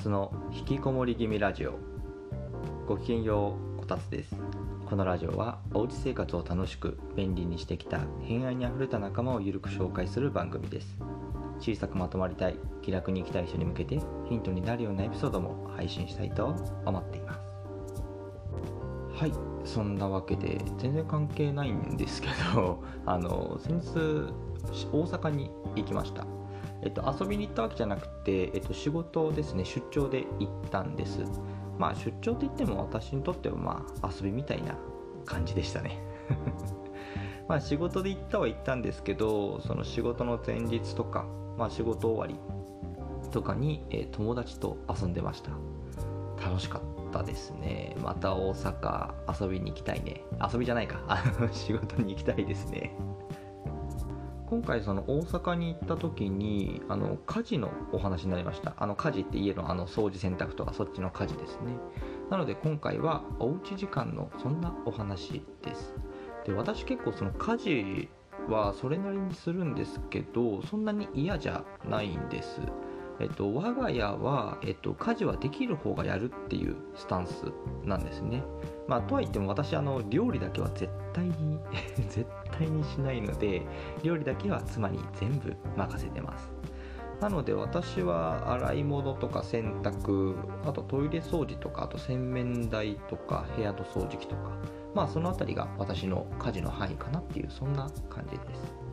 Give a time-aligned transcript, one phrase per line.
[0.00, 1.78] つの引きこもり気味ラジオ。
[2.86, 4.34] ごきげんようこたつです。
[4.86, 10.96] このラジオはおうち生活を楽しく便利にしてきた偏愛にあふれた仲間をゆるく紹介する番組です。
[11.58, 16.46] 小さくまとまりたい気楽に生きたい人に向けてヒントになるようなエピソードも配信したいと
[16.86, 17.40] 思っています。
[19.20, 19.32] はい
[19.66, 24.32] そんなわけで全然関係ないんですけどあの先日
[24.90, 26.39] 大阪に行きました。
[26.82, 31.20] えっと、遊びに行ったわけじゃなくて、えっと、仕事ですね出張で行ったんです。
[31.78, 34.76] まあ出張って言っても私にとってはまあ遊びみたいな
[35.24, 35.98] 感じでしたね。
[37.48, 41.26] まあ仕事で行ったは行ったんですけどその仕事の前日とか、
[41.58, 42.38] まあ、仕事終わり
[43.30, 45.50] とかに、え、友達と遊んでました。
[46.44, 47.96] 楽しかったですね。
[48.02, 50.22] また大阪遊びに行きたいね。
[50.52, 51.00] 遊びじゃないか。
[51.52, 52.96] 仕事に行きたいですね。
[54.50, 58.74] 今回その大阪に行った時にあの家事のお話になりました。
[58.78, 61.76] あの家事って家のあの掃除洗濯とかそっちの家事ですね。
[62.30, 65.94] なので今回はおうち時間のそんなお話です。
[66.44, 68.08] で私結構その家事
[68.48, 72.60] はそれなりにするんですけどそんなに嫌じゃないんです。
[73.20, 77.44] えっと、我が家は、えっと、家事はできる方がやるっていうスタンス
[77.84, 78.42] なんですね。
[78.88, 81.60] まあ、とはいっても私あの料理だけは絶対に
[82.08, 83.62] 絶対にしないので
[84.02, 86.52] 料理だけは妻に全部任せてます
[87.20, 94.50] なので私は洗い物とか洗濯あとトイレ掃除とかあと洗面台とか部屋の掃除機とか
[94.94, 98.89] まあその辺りが私の家事の範囲かなっていうそんな感じです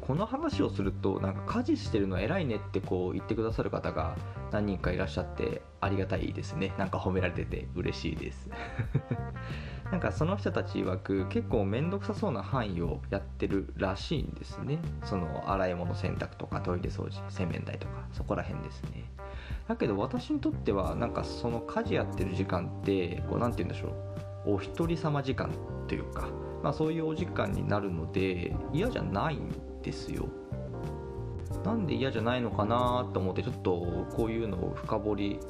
[0.00, 4.16] この話をするとなんか家事してるの偉いねってこう言ってくださる方が
[4.52, 6.74] 何人かいらっしゃってありがたいですね。
[6.78, 8.50] なんか褒められてて嬉しいです。
[9.90, 14.78] なんかその人たち曰く結構面倒くさそうな範囲をやってるらしいんですね。
[15.02, 19.10] その洗い物洗濯とかトイレ掃除洗面台とかそこら辺ですね。
[19.66, 23.88] だけど私にとってはなんかその家事やってる時間ってこう何て言うんでしょ
[24.46, 24.54] う。
[24.54, 25.50] お一人様時間
[25.88, 26.28] というか
[26.62, 29.50] まあ、そういうお時間になるので嫌じゃないん
[29.82, 30.28] ですよ。
[31.64, 35.40] なんで嫌じゃないのかなと思ってちょっとこういうのを深掘り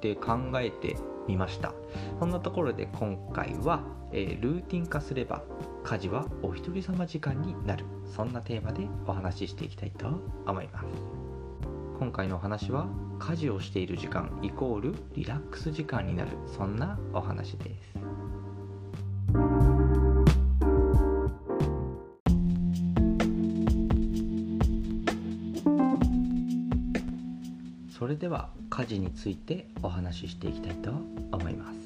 [0.00, 0.96] で考えて
[1.28, 1.74] みました。
[2.18, 5.42] そんなところで今回は、えー、ルーティン化すれば
[5.84, 7.84] 家事はお一人様時間になる。
[8.06, 10.08] そんなテーマでお話ししていきたいと
[10.46, 10.86] 思います。
[11.98, 16.30] 今回のお話は家事をしている時間イコールリラックス時間になる。
[16.46, 18.29] そんなお話です。
[28.20, 30.90] では家事についてお話ししていきたいと
[31.32, 31.78] 思います。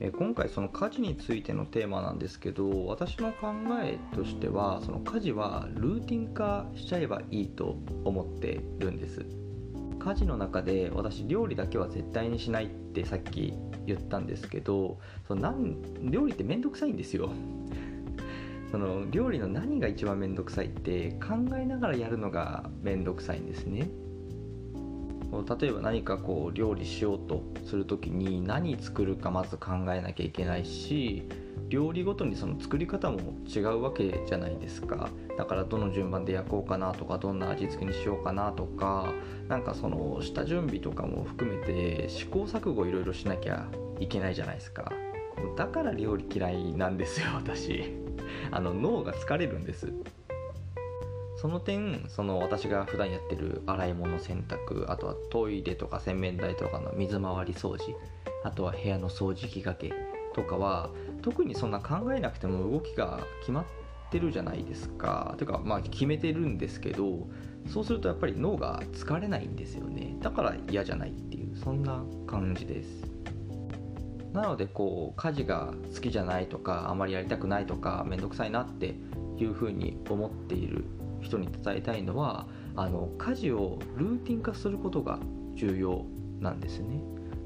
[0.00, 3.52] え今回その家事についてのテーマなんですけど私の考
[3.82, 9.24] えとしてはその家事はルーティン化しちゃえばいいと思ってるんです。
[10.00, 13.54] 家事の中で私料理だけは絶対にしないってさっき
[13.86, 15.76] 言ったんですけどそのなん
[16.10, 17.30] 料理ってめんどくさいんですよ。
[18.72, 23.88] その料理の何が一番めんどくさいって考えながらやるのがめんどくさいんですね。
[25.60, 31.28] 例えば何かこう料理しようとする時に何作るかまず考えなきゃいけないし
[31.68, 35.08] 料理ごとにその作り方も違うわけじゃないですか。
[35.36, 39.12] だからどの順番で焼こうかなとかどんな味付けにしようかなとか
[39.48, 43.66] なんかその下準備とかも含めて試行錯誤いろいろしなきゃ
[43.98, 44.92] いけないじゃないですか。
[45.56, 47.94] だから料理嫌いなんですよ私。
[48.50, 49.92] あの脳が疲れるんです。
[51.46, 57.96] その点その私が普段やってる洗い物洗濯あとはトイレとか洗面台とかの水回り掃除
[58.42, 59.92] あとは部屋の掃除機かけ
[60.34, 60.90] とかは
[61.22, 63.64] 特にそんな考えなくても動きが決まっ
[64.10, 65.34] てるじゃないですか。
[65.38, 67.28] というかまあ決めてるんですけど
[67.68, 70.16] そうするとやっぱり脳が疲れないんですよね。
[70.20, 73.04] だから嫌じゃないっていうそんな感じです。
[74.32, 78.96] なのでこう家事が好きじゃないとかあまりやりたくないとか面倒くさいなって
[79.38, 80.84] いうふうに思っている
[81.20, 85.18] 人に伝えたいのはあの家事をルーティン化することが
[85.54, 86.04] 重要
[86.40, 87.00] なんですね。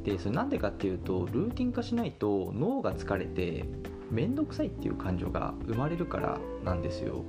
[0.05, 3.67] でそれなんでかっていうとルーティン化しないと脳が疲れて
[4.11, 7.25] 面倒くさいっていう感情が生まれるからなんですよ。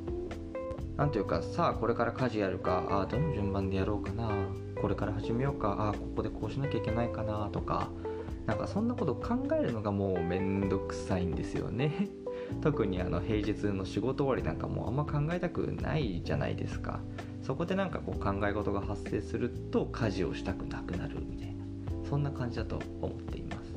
[0.97, 4.29] なんというかさあこれから家事やるかあどの順番でやろうかな
[4.81, 7.89] これから始めようかあここでこうしなきゃいけないかなとか
[8.45, 12.09] なんかそんなこと考えるのがもうめんどくさいんですよね。
[12.61, 16.99] 特にあの平日の仕事終わりなんかもあんま考えたくないじゃないですか。
[17.43, 21.63] そこでなんかこう考え事が発生すると家事をしたくなくなるみたいな。
[22.07, 23.73] そんな感じだと思っています。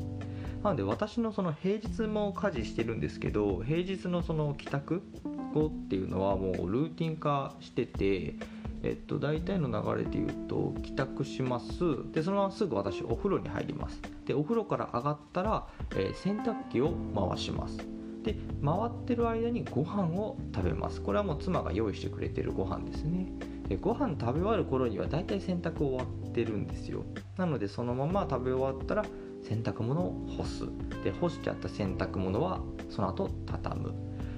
[0.63, 5.03] なので私のその平日も家事してるんですけど平日のその帰宅
[5.53, 8.35] 後っていうのはもうルーティン化してて
[8.85, 11.73] えっと、大体の流れで言うと帰宅します。
[12.13, 13.99] でそのまますぐ私お風呂に入ります。
[14.27, 17.94] でお風呂から上がったら、えー、洗濯機を回します。
[18.25, 18.35] で
[18.65, 21.01] 回ってる間にご飯を食べます。
[21.01, 23.29] これはもう妻が用意してくれてるご飯ですね。
[23.69, 27.05] でご飯食べ終わる頃には大体洗濯終わってるんですよ。
[27.37, 29.05] なのでそのまま食べ終わったら
[29.43, 30.67] 洗濯物を干す。
[31.05, 32.61] で干しちゃった洗濯物は
[32.91, 33.95] その後畳む。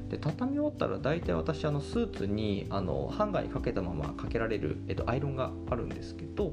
[0.08, 6.52] で畳み終わったら大体私あのスーツにあのハンガーにかけたままかけられる、えっと、アイロンがあるんですけど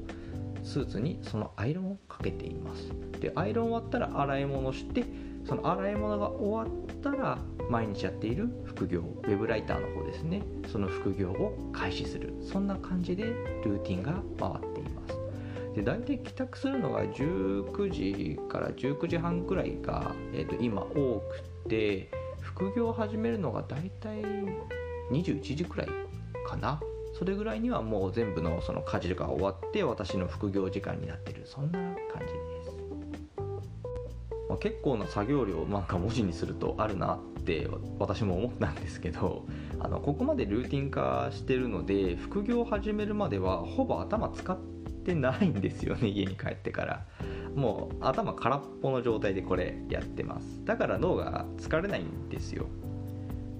[0.64, 2.90] スーツにそのアイロンをかけています。
[3.20, 5.04] でアイロン終わったら洗い物して
[5.46, 7.38] その洗い物が終わったら
[7.70, 10.42] 毎日やっている副業ウェブライターの方ですね。
[10.72, 12.34] その副業を開始する。
[12.42, 13.24] そんな感じで
[13.64, 15.18] ルーティンが回っています。
[15.74, 21.20] で大体帰宅するのが19時から19時半くらいが、えー、と今多
[21.64, 22.10] くて
[22.40, 24.22] 副業を始めるのが大体
[25.10, 25.88] 21時くらい
[26.46, 26.80] かな。
[27.24, 32.34] それぐらいにはもう全部のその家事が終わって私の副業時間になってるそんな感じで
[32.70, 32.70] す、
[34.50, 37.66] まあ、結構な作業量なんか文字にするとあるなって
[37.98, 39.46] 私も思ったんですけど
[39.80, 44.58] あのここまでルーティン化してるので副業を始めるまではほぼ頭使っ
[45.06, 47.06] てないんですよね 家に帰ってから。
[47.54, 50.64] もう頭空っぽの状態でこれやってます。
[50.64, 52.66] だから脳が疲れないんですよ。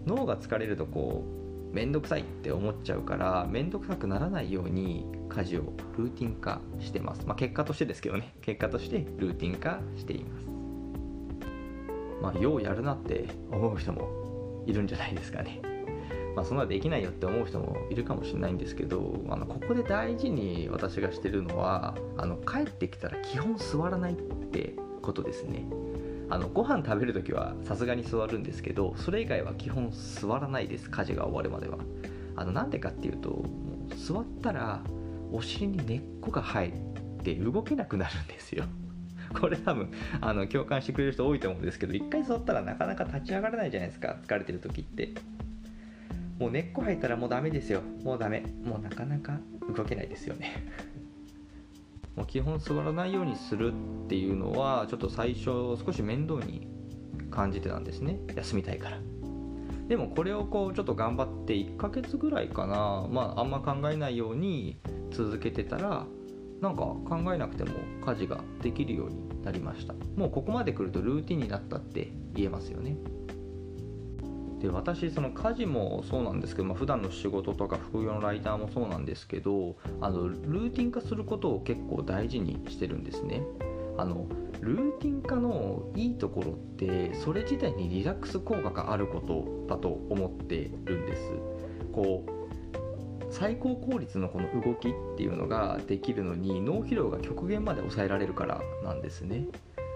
[0.04, 1.43] 脳が疲れるとこう
[1.74, 8.32] めんどくさいって思っちゃうからめんどくさくならないように家事をルーティン化してます、まあ、結果としてですけどね。
[8.42, 10.46] 結果としてルーティン化しています。
[12.22, 15.60] まあようやるなって思う人もいるんじゃないですかね。
[16.36, 25.64] まあ、そんなできないよって思う人もいるかもしれないんですけどあのここで大事に私がしてるのはあの帰ってきたら基本座らないってことですね。
[26.34, 31.78] あのご飯食べる時はさすがに座るんですけどそれ以外は基本座らないです家事が終わるまでは。
[32.34, 33.44] あのなんでかっていうとも
[33.88, 34.82] う座ったら
[35.30, 36.72] お尻に根っこが生え
[37.22, 38.64] て動けなくなるんですよ。
[39.40, 45.10] これ多分あの共感してくれる人多いと思うんですけど一回座ったらなかなか立ち上がらないじゃないですか疲れてる時って。
[46.40, 47.80] もう根っこ生えたらもうダメですよ。
[48.02, 48.42] もうダメ。
[48.64, 49.38] もうなかなか
[49.72, 50.66] 動けないですよね。
[52.16, 53.72] もう基本座らないようにする
[54.04, 55.44] っていうのはちょっと最初
[55.76, 56.68] 少し面倒に
[57.30, 58.18] 感じてたんですね。
[58.34, 58.98] 休みたいから。
[59.88, 63.06] でもこれをこうちょっと頑張って1ヶ月ぐらいかな。
[63.10, 64.78] まああんま考えないように
[65.10, 66.06] 続けてたら
[66.60, 67.72] なんか考えなくても
[68.06, 69.94] 家事ができるようになりました。
[70.16, 72.96] もうここまで来るとルーティンになったって言えますよね。
[74.64, 83.42] で私その家事もそうなんですけど、まあ、普段の仕事とか副業のライターもそうなんですけどあのルーティン化することを結構大事にしてるんですね。
[83.98, 84.26] あの
[84.60, 91.32] ルーティン化のいいところってそれ自体にリラックス効果があることだと思ってるんです。
[91.92, 99.44] こう最高効率のこの動きっていうのができるのに脳疲労が極限まで抑えられるからなんですね。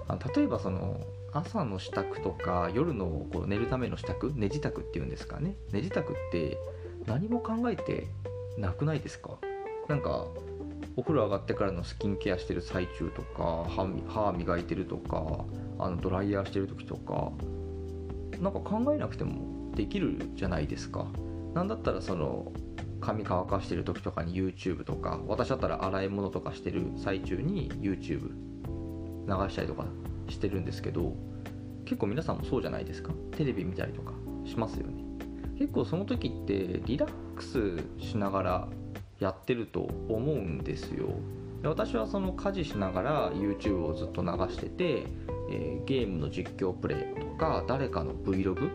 [0.09, 1.01] あ例えばその
[1.33, 5.57] 朝の支度とか夜のこう寝るための支度寝支度っていうんですかね。
[5.73, 6.59] 寝支度って
[7.07, 8.09] 何も考えて
[8.57, 9.39] なくないですか？
[9.89, 10.27] なんか
[10.97, 15.45] お風呂上がってからのスキンケアしてる最中とか歯磨いてるとか
[15.79, 17.31] あのドライヤーしてる時とか
[18.41, 21.07] なんか考えなくてもできるじゃないですか。
[21.55, 22.53] なんだったらその
[23.01, 28.31] 髪乾かしてる時とかに YouTube とか私だったら洗い物とかしてる最中に YouTube
[29.27, 29.87] 流したりとか
[30.29, 31.15] してるんですけど
[31.85, 33.13] 結構皆さんもそうじゃないですか。
[33.33, 34.13] テレビ見たりとか
[34.45, 35.05] しますよね。
[35.59, 38.69] 結構その時ってリラックスしながら
[39.19, 41.07] やってると思うんですよ。
[41.63, 45.07] で私はその家事しながら YouTube をずっと流してて、
[45.51, 48.69] えー、ゲームの実況プレイとか誰かの Vlog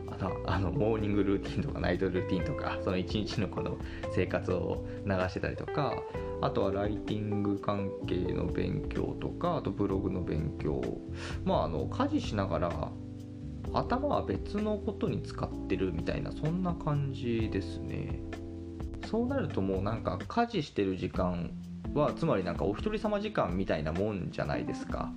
[0.48, 3.77] あのモーニングルーティンとかナイトルーティンとかその一日のこの
[4.15, 5.93] 生活を流してたりとか
[6.41, 10.82] あとはライティング関係の勉強とかあとブログの勉強。
[11.43, 12.91] まああの家事しながら
[13.74, 18.22] 頭は別のことに使ってるみたいなそんな感じですね。
[19.10, 21.51] そうなるともうなんか家事してる時間
[21.93, 25.12] はつまりなんかお一人様時間みたいなもんじゃないですか。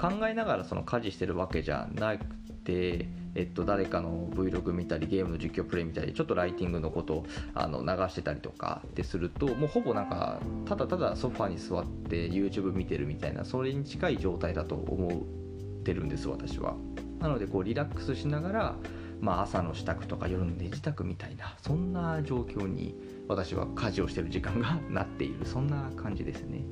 [0.00, 2.24] 考えながらその家事してるわけじゃなく
[2.66, 16.74] えっと、誰かの Vlog 見たりゲームの実況プレイ見たりちょっとライティングのことをあの流してたりとかってするともうほぼなんかただただソファに座って YouTube 見てるみたいなそれに近い状態だと思ってるんです私は。
[17.20, 18.76] なのでこうリラックスしながら、
[19.20, 22.94] まあ、朝の支度とか夜の寝支度みたいなそんな状況に
[23.28, 25.46] 私は家事をしてる時間がなっている。
[25.46, 26.64] そんな感じですね。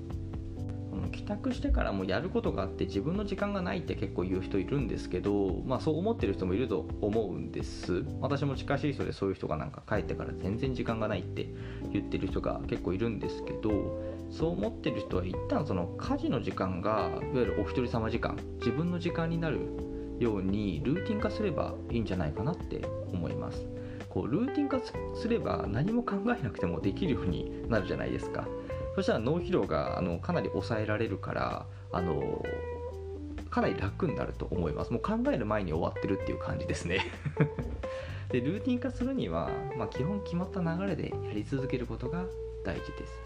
[1.08, 8.04] 帰宅してからもやることがあって自分の時間がないって結構言う人いるんですけど、まあ、そう思ってる人もいると思うんです。
[8.20, 11.48] 私も近しい人でそういう人がなんか帰ってから全然時間がないって
[11.92, 19.60] 言ってる人が結構いるんですけどそう思ってる人は一旦その家事の時間がいわゆるお一人様時間自分の時間になる
[20.18, 23.66] ようにルーティン化すればいいんじゃないかなって思います。
[24.08, 24.80] こうルーティン化
[25.14, 28.48] すれば何も考えなくてもできるようになるじゃないですか。
[28.98, 32.44] そしたら脳疲労があのかなり抑えられるからあの
[33.48, 34.92] かなり楽になると思います。
[34.92, 37.06] もう考える前に終わってるっていう感じですね。
[38.32, 42.24] でルーティン化するには、まあ、基本決まった流れでやり続けることが
[42.64, 43.22] 大事です。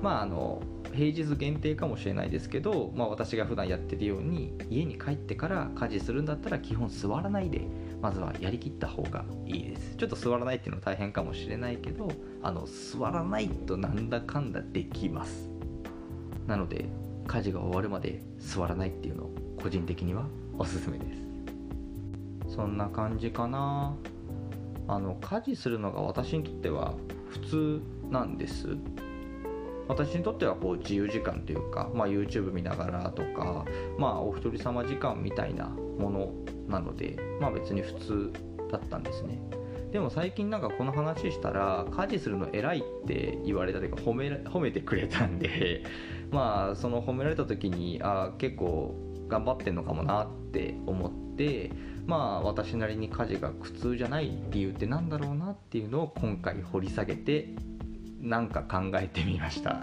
[0.00, 0.62] まああの
[0.94, 7.60] 平日限定かもしれないですけど、まあ、私が普段やってるように家に帰ってから家事するんだったら基本座らないで
[8.00, 9.96] まずはやりきった方がいいです。
[9.96, 12.10] ちょっと座らないっていうのは大変かもしれないけど
[12.42, 15.48] あの座らないとなんだかんだできます。
[16.46, 16.86] なので
[17.26, 19.30] 家事が終わるまで座らないっていうのを
[19.62, 20.26] 個人的には
[20.58, 21.04] おすすめで
[22.48, 22.54] す。
[22.54, 23.94] そんな感じかな。
[24.88, 26.94] あの家事するのが私にとっては
[27.28, 28.76] 普通なんです。
[29.90, 33.64] 私にとってはこう自由時間というか、まあ、YouTube 見ながらとか、
[33.98, 36.32] まあ、お一人様時間みたいなもの
[36.68, 38.32] なので、まあ、別に普通
[38.70, 39.40] だったんですね。
[39.90, 45.82] でも最近なんかこの話したら家事するの偉いって言われたというか褒め褒めてくれたんで
[46.30, 48.94] まあその褒められた時にあ結構
[49.26, 51.72] 頑張ってんのかもなって思って
[52.06, 57.48] まあ私なりに家事が苦痛じゃない理由って何だろうなっていうのを今回掘り下げて
[58.20, 59.80] なんか考えてみました。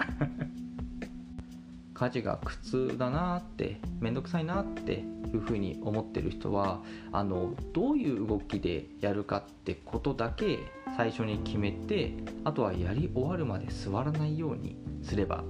[1.98, 10.60] 家事が苦痛だなって面倒くさいなっていうふうに思ってる人はあのどういう動きでやるかってことだけ
[10.96, 12.14] 最初に決めて
[12.44, 15.44] あとはやり終わるまで座らないようにすれば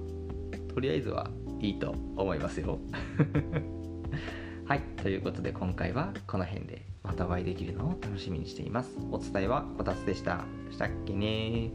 [0.72, 1.28] とりあえずは
[1.60, 2.78] いいと思いますよ。
[4.64, 8.98] はいということで今回はこの辺でまたお会いできるのを楽しみにしています。
[9.10, 10.44] お伝えはこたつでした。
[10.70, 11.72] したっけね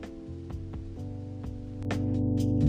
[1.89, 2.62] Música